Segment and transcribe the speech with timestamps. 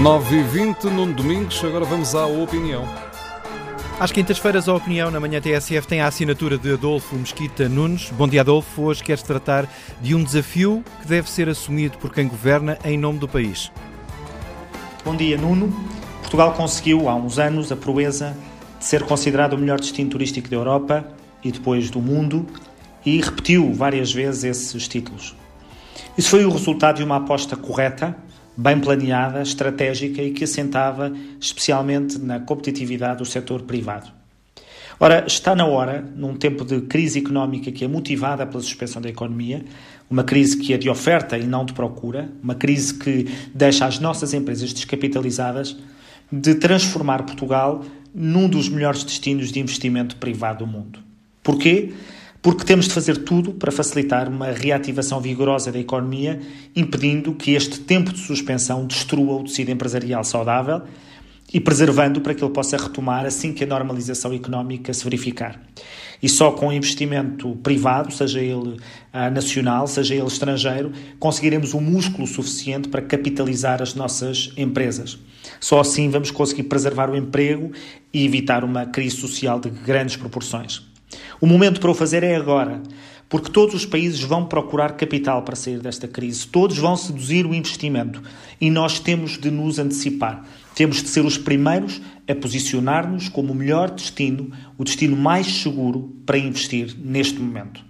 [0.00, 2.88] 9 e 20 num Domingos, agora vamos à opinião.
[3.98, 8.08] Às quintas-feiras, a opinião na manhã TSF tem a assinatura de Adolfo Mesquita Nunes.
[8.12, 8.82] Bom dia, Adolfo.
[8.82, 9.68] Hoje queres tratar
[10.00, 13.72] de um desafio que deve ser assumido por quem governa em nome do país.
[15.04, 15.68] Bom dia, Nuno.
[16.20, 18.36] Portugal conseguiu, há uns anos, a proeza
[18.78, 21.08] de ser considerado o melhor destino turístico da Europa
[21.42, 22.46] e depois do mundo
[23.04, 25.34] e repetiu várias vezes esses títulos.
[26.16, 28.16] Isso foi o resultado de uma aposta correta
[28.58, 34.10] bem planeada, estratégica e que assentava especialmente na competitividade do setor privado.
[34.98, 39.08] Ora, está na hora, num tempo de crise económica que é motivada pela suspensão da
[39.08, 39.64] economia,
[40.10, 44.00] uma crise que é de oferta e não de procura, uma crise que deixa as
[44.00, 45.76] nossas empresas descapitalizadas,
[46.30, 50.98] de transformar Portugal num dos melhores destinos de investimento privado do mundo.
[51.44, 51.92] Porquê?
[52.40, 56.40] Porque temos de fazer tudo para facilitar uma reativação vigorosa da economia,
[56.74, 60.82] impedindo que este tempo de suspensão destrua o tecido empresarial saudável
[61.52, 65.60] e preservando para que ele possa retomar assim que a normalização económica se verificar.
[66.22, 72.26] E só com investimento privado, seja ele uh, nacional, seja ele estrangeiro, conseguiremos o músculo
[72.26, 75.18] suficiente para capitalizar as nossas empresas.
[75.60, 77.70] Só assim vamos conseguir preservar o emprego
[78.12, 80.87] e evitar uma crise social de grandes proporções.
[81.40, 82.82] O momento para o fazer é agora,
[83.28, 87.54] porque todos os países vão procurar capital para sair desta crise, todos vão seduzir o
[87.54, 88.22] investimento
[88.60, 90.44] e nós temos de nos antecipar.
[90.74, 96.14] Temos de ser os primeiros a posicionar-nos como o melhor destino, o destino mais seguro
[96.24, 97.82] para investir neste momento.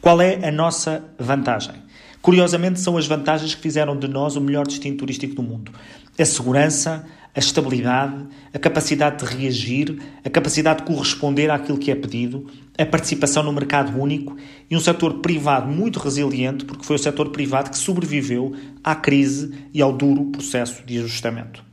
[0.00, 1.85] Qual é a nossa vantagem?
[2.26, 5.70] Curiosamente, são as vantagens que fizeram de nós o melhor destino turístico do mundo.
[6.18, 11.94] A segurança, a estabilidade, a capacidade de reagir, a capacidade de corresponder àquilo que é
[11.94, 14.36] pedido, a participação no mercado único
[14.68, 19.54] e um setor privado muito resiliente, porque foi o setor privado que sobreviveu à crise
[19.72, 21.64] e ao duro processo de ajustamento.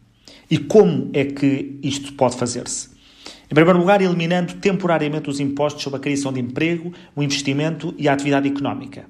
[0.52, 2.93] E como é que isto pode fazer-se?
[3.54, 8.10] Em primeiro lugar, eliminando temporariamente os impostos sobre a criação de emprego, o investimento e
[8.10, 9.06] a atividade económica.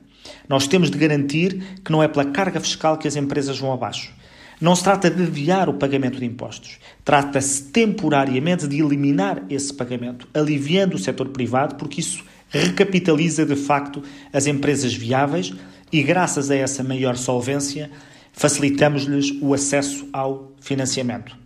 [0.50, 4.14] Nós temos de garantir que não é pela carga fiscal que as empresas vão abaixo
[4.62, 6.78] não se trata de adiar o pagamento de impostos.
[7.04, 14.02] Trata-se temporariamente de eliminar esse pagamento, aliviando o setor privado, porque isso recapitaliza de facto
[14.32, 15.54] as empresas viáveis
[15.92, 17.92] e, graças a essa maior solvência,
[18.32, 21.43] facilitamos-lhes o acesso ao financiamento.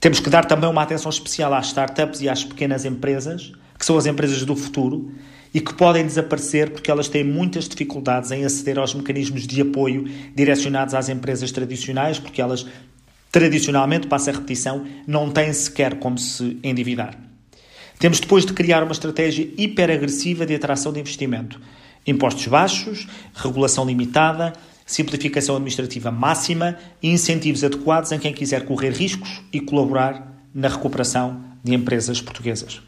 [0.00, 3.96] Temos que dar também uma atenção especial às startups e às pequenas empresas, que são
[3.98, 5.12] as empresas do futuro,
[5.52, 10.04] e que podem desaparecer porque elas têm muitas dificuldades em aceder aos mecanismos de apoio
[10.34, 12.66] direcionados às empresas tradicionais, porque elas,
[13.32, 17.18] tradicionalmente, passa a repetição, não têm sequer como se endividar.
[17.98, 21.60] Temos depois de criar uma estratégia hiperagressiva de atração de investimento.
[22.06, 24.52] Impostos baixos, regulação limitada,
[24.88, 31.44] simplificação administrativa máxima e incentivos adequados em quem quiser correr riscos e colaborar na recuperação
[31.62, 32.80] de empresas portuguesas.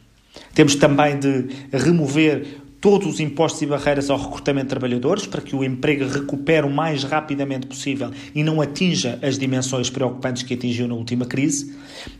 [0.54, 2.46] Temos também de remover
[2.80, 6.70] todos os impostos e barreiras ao recrutamento de trabalhadores para que o emprego recupere o
[6.70, 11.74] mais rapidamente possível e não atinja as dimensões preocupantes que atingiu na última crise.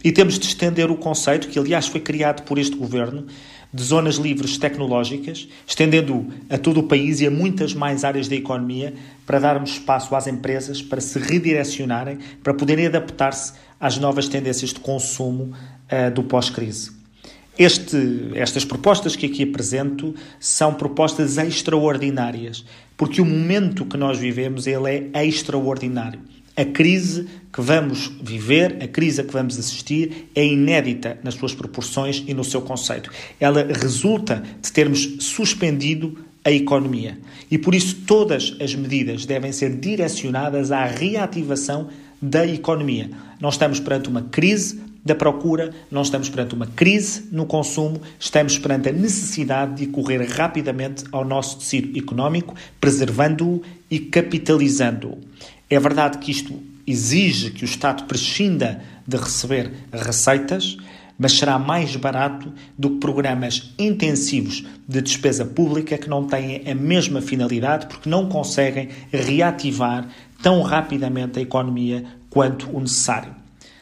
[0.05, 3.27] E temos de estender o conceito, que aliás foi criado por este governo,
[3.73, 8.35] de zonas livres tecnológicas, estendendo a todo o país e a muitas mais áreas da
[8.35, 8.93] economia
[9.25, 14.81] para darmos espaço às empresas para se redirecionarem, para poderem adaptar-se às novas tendências de
[14.81, 17.00] consumo uh, do pós-crise.
[17.61, 22.65] Este, estas propostas que aqui apresento são propostas extraordinárias,
[22.97, 26.21] porque o momento que nós vivemos ele é extraordinário.
[26.57, 31.53] A crise que vamos viver, a crise a que vamos assistir, é inédita nas suas
[31.53, 33.11] proporções e no seu conceito.
[33.39, 37.19] Ela resulta de termos suspendido a economia.
[37.51, 41.89] E por isso todas as medidas devem ser direcionadas à reativação
[42.23, 43.11] da economia.
[43.39, 48.59] Nós estamos perante uma crise da procura, não estamos perante uma crise no consumo, estamos
[48.59, 55.19] perante a necessidade de correr rapidamente ao nosso tecido económico, preservando-o e capitalizando-o.
[55.69, 60.77] É verdade que isto exige que o Estado prescinda de receber receitas,
[61.19, 66.75] mas será mais barato do que programas intensivos de despesa pública que não têm a
[66.75, 70.09] mesma finalidade porque não conseguem reativar
[70.43, 73.40] tão rapidamente a economia quanto o necessário.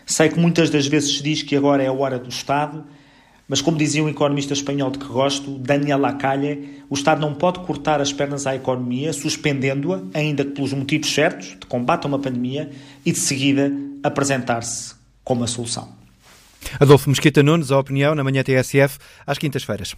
[0.08, 2.82] Sei que muitas das vezes se diz que agora é a hora do Estado,
[3.46, 7.60] mas como dizia um economista espanhol de que gosto, Daniel Lacalle, o Estado não pode
[7.60, 12.18] cortar as pernas à economia, suspendendo-a, ainda que pelos motivos certos, de combate a uma
[12.18, 12.70] pandemia,
[13.04, 13.70] e de seguida
[14.02, 15.90] apresentar-se como a solução.
[16.80, 19.94] Adolfo Mesquita Nunes, a opinião na manhã TSF, às quintas-feiras.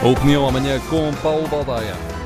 [0.00, 2.19] A opinião amanhã com Paulo Baldaia.